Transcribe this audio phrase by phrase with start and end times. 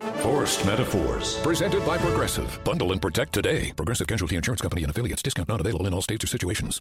[0.00, 1.38] Forced Metaphors.
[1.42, 2.58] Presented by Progressive.
[2.64, 3.72] Bundle and protect today.
[3.76, 5.22] Progressive Casualty Insurance Company and affiliates.
[5.22, 6.80] Discount not available in all states or situations.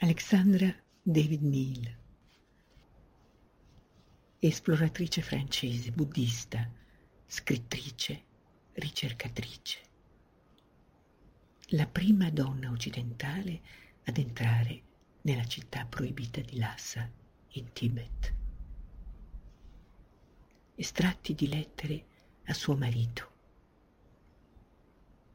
[0.00, 1.88] Alexandra David Neal.
[4.40, 6.68] Esploratrice francese, buddista,
[7.26, 8.22] scrittrice,
[8.74, 9.78] ricercatrice.
[11.70, 13.60] La prima donna occidentale
[14.04, 14.82] ad entrare
[15.22, 17.10] nella città proibita di Lhasa,
[17.54, 18.34] in Tibet
[20.78, 22.04] estratti di lettere
[22.44, 23.32] a suo marito.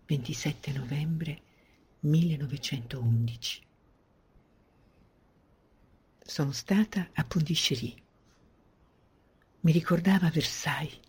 [0.05, 1.41] 27 novembre
[2.01, 3.61] 1911.
[6.23, 7.95] Sono stata a Pondichéry.
[9.61, 10.99] Mi ricordava Versailles,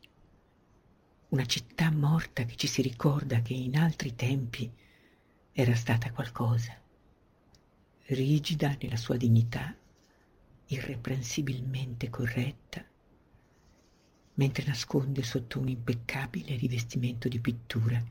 [1.29, 4.71] una città morta che ci si ricorda che in altri tempi
[5.53, 6.75] era stata qualcosa,
[8.07, 9.77] rigida nella sua dignità,
[10.67, 12.83] irreprensibilmente corretta,
[14.35, 18.03] mentre nasconde sotto un impeccabile rivestimento di pittura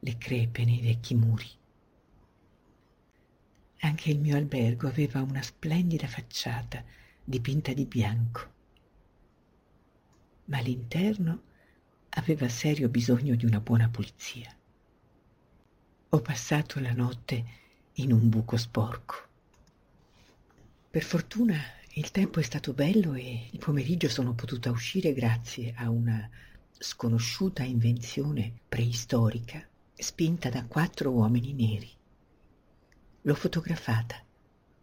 [0.00, 1.46] le crepe nei vecchi muri.
[3.80, 6.84] Anche il mio albergo aveva una splendida facciata
[7.24, 8.52] dipinta di bianco,
[10.46, 11.42] ma l'interno
[12.10, 14.52] aveva serio bisogno di una buona pulizia.
[16.10, 17.44] Ho passato la notte
[17.94, 19.26] in un buco sporco.
[20.90, 21.60] Per fortuna
[21.92, 26.28] il tempo è stato bello e il pomeriggio sono potuta uscire grazie a una
[26.70, 31.90] sconosciuta invenzione preistorica spinta da quattro uomini neri.
[33.22, 34.22] L'ho fotografata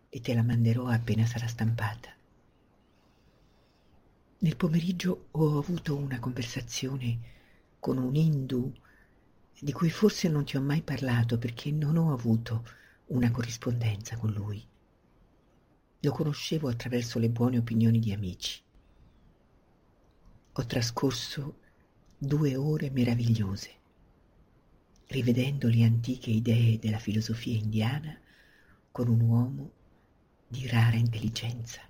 [0.10, 2.10] e te la manderò appena sarà stampata.
[4.40, 7.20] Nel pomeriggio ho avuto una conversazione
[7.80, 8.72] con un indù
[9.58, 12.68] di cui forse non ti ho mai parlato perché non ho avuto
[13.08, 14.68] una corrispondenza con lui.
[16.06, 18.62] Lo conoscevo attraverso le buone opinioni di amici.
[20.54, 21.58] Ho trascorso
[22.16, 23.72] due ore meravigliose,
[25.08, 28.16] rivedendo le antiche idee della filosofia indiana
[28.92, 29.72] con un uomo
[30.48, 31.82] di rara intelligenza.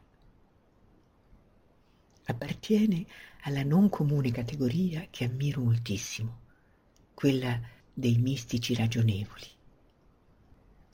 [2.24, 3.06] Appartiene
[3.42, 6.40] alla non comune categoria che ammiro moltissimo,
[7.14, 7.60] quella
[7.94, 9.55] dei mistici ragionevoli.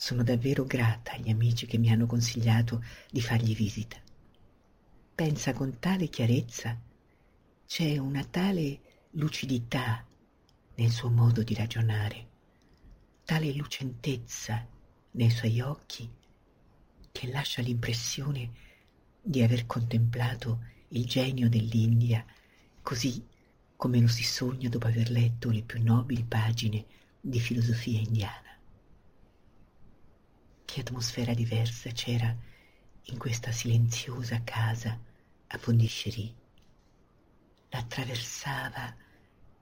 [0.04, 3.98] Sono davvero grata agli amici che mi hanno consigliato di fargli visita.
[5.14, 6.76] Pensa con tale chiarezza,
[7.68, 8.80] c'è una tale
[9.12, 10.04] lucidità
[10.74, 12.28] nel suo modo di ragionare,
[13.26, 14.68] tale lucentezza
[15.12, 16.10] nei suoi occhi
[17.12, 18.50] che lascia l'impressione
[19.22, 22.26] di aver contemplato il genio dell'India
[22.82, 23.24] così
[23.76, 26.86] come lo si sogna dopo aver letto le più nobili pagine
[27.22, 28.51] di filosofia indiana.
[30.72, 32.34] Che atmosfera diversa c'era
[33.04, 34.98] in questa silenziosa casa
[35.48, 36.34] a Pondichéry.
[37.72, 38.96] L'attraversava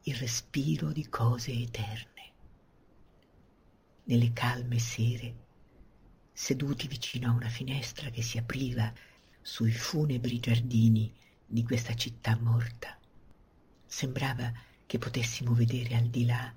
[0.03, 2.31] il respiro di cose eterne.
[4.03, 5.36] Nelle calme sere,
[6.31, 8.94] seduti vicino a una finestra che si apriva
[9.42, 11.12] sui funebri giardini
[11.44, 12.96] di questa città morta,
[13.84, 14.53] sembrava
[14.86, 16.53] che potessimo vedere al di là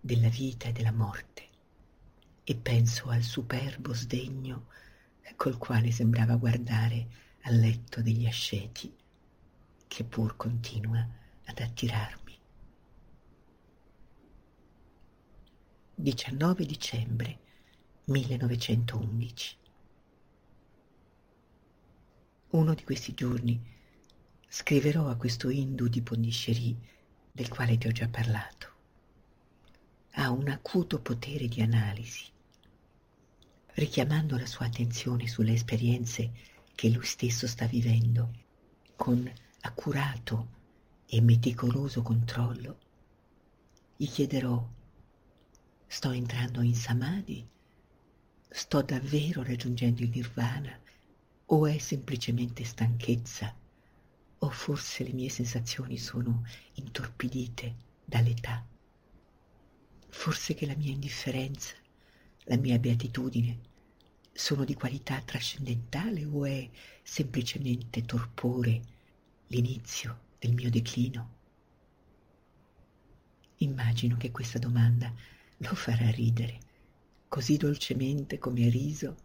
[0.00, 1.50] della vita e della morte
[2.44, 4.66] e penso al superbo sdegno
[5.36, 7.08] col quale sembrava guardare
[7.42, 8.94] al letto degli asceti,
[9.88, 11.04] che pur continua
[11.44, 12.38] ad attirarmi.
[15.94, 17.38] 19 dicembre
[18.04, 19.56] 1911
[22.50, 23.60] Uno di questi giorni
[24.46, 26.76] scriverò a questo Hindu di Pondichéry
[27.30, 28.71] del quale ti ho già parlato.
[30.14, 32.30] Ha un acuto potere di analisi
[33.74, 36.30] richiamando la sua attenzione sulle esperienze
[36.74, 38.30] che lui stesso sta vivendo,
[38.96, 39.30] con
[39.62, 40.48] accurato
[41.06, 42.78] e meticoloso controllo,
[43.96, 44.66] gli chiederò,
[45.86, 47.46] sto entrando in samadhi?
[48.48, 50.78] Sto davvero raggiungendo il nirvana?
[51.46, 53.54] O è semplicemente stanchezza?
[54.38, 56.44] O forse le mie sensazioni sono
[56.74, 58.64] intorpidite dall'età?
[60.22, 61.74] Forse che la mia indifferenza
[62.44, 63.58] la mia beatitudine
[64.32, 66.70] sono di qualità trascendentale o è
[67.02, 68.82] semplicemente torpore
[69.48, 71.30] l'inizio del mio declino?
[73.56, 75.12] Immagino che questa domanda
[75.56, 76.60] lo farà ridere,
[77.26, 79.16] così dolcemente come riso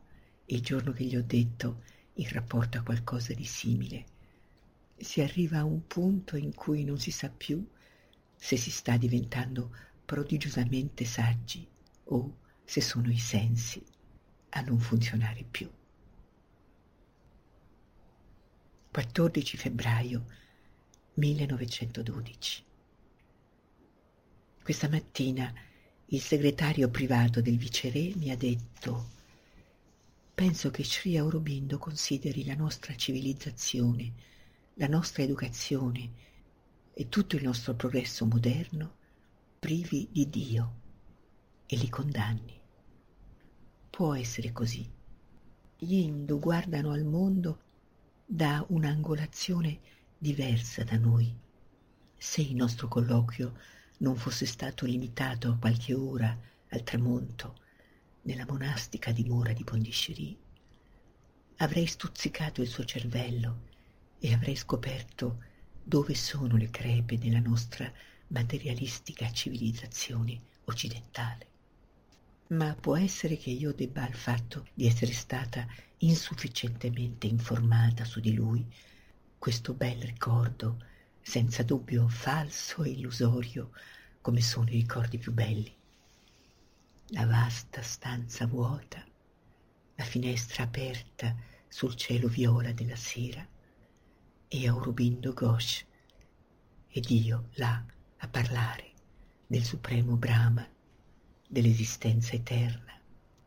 [0.45, 1.83] il giorno che gli ho detto
[2.13, 4.03] in rapporto a qualcosa di simile.
[4.97, 7.63] Si arriva a un punto in cui non si sa più
[8.35, 11.67] se si sta diventando prodigiosamente saggi
[12.05, 13.83] o se sono i sensi
[14.51, 15.69] a non funzionare più.
[18.89, 20.25] 14 febbraio
[21.15, 22.63] 1912
[24.63, 25.53] Questa mattina
[26.05, 29.09] il segretario privato del viceré mi ha detto
[30.33, 34.13] penso che Sri Aurobindo consideri la nostra civilizzazione,
[34.75, 36.11] la nostra educazione
[36.93, 38.95] e tutto il nostro progresso moderno
[39.59, 40.73] privi di Dio
[41.65, 42.61] e li condanni.
[43.89, 44.87] Può essere così.
[45.79, 47.61] Gli Hindu guardano al mondo
[48.23, 49.79] da un'angolazione
[50.17, 51.35] diversa da noi.
[52.15, 53.55] Se il nostro colloquio
[53.99, 56.37] non fosse stato limitato a qualche ora
[56.69, 57.55] al tramonto
[58.23, 60.37] nella monastica dimora di Pondiscerie,
[61.57, 63.65] avrei stuzzicato il suo cervello
[64.19, 65.43] e avrei scoperto
[65.83, 67.91] dove sono le crepe della nostra
[68.27, 71.45] materialistica civilizzazione occidentale.
[72.47, 78.33] Ma può essere che io debba al fatto di essere stata insufficientemente informata su di
[78.33, 78.65] lui
[79.37, 80.83] questo bel ricordo,
[81.21, 83.71] senza dubbio falso e illusorio,
[84.21, 85.73] come sono i ricordi più belli.
[87.09, 89.05] La vasta stanza vuota,
[89.95, 91.35] la finestra aperta
[91.67, 93.45] sul cielo viola della sera
[94.47, 95.85] e Aurobindo Ghosh
[96.89, 97.85] ed io là
[98.17, 98.93] a parlare
[99.45, 100.67] del supremo Brahma,
[101.47, 102.99] dell'esistenza eterna,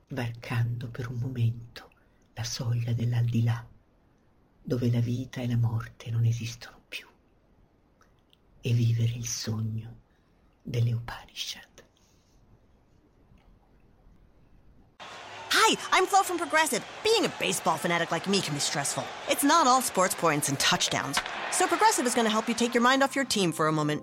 [0.09, 1.91] varcando per un momento
[2.35, 3.67] la soglia dell'aldilà,
[4.63, 7.07] dove la vita e la morte non esistono più,
[8.61, 9.99] e vivere il sogno
[10.63, 11.69] delle Upanishad.
[15.53, 16.85] Hi, I'm Flo from Progressive.
[17.03, 19.05] Being a baseball fanatic like me can be stressful.
[19.29, 21.21] It's not all sports points and touchdowns.
[21.53, 23.73] So Progressive is going to help you take your mind off your team for a
[23.73, 24.03] moment.